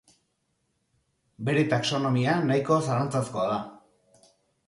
[1.49, 3.59] Bere taxonomia nahiko zalantzazkoa da.